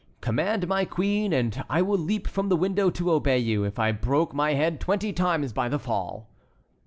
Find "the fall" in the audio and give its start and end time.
5.69-6.27